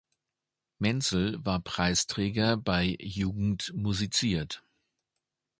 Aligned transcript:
Menzel 0.79 1.45
war 1.45 1.59
Preisträger 1.59 2.57
bei 2.57 2.97
Jugend 2.99 3.71
musiziert. 3.75 4.63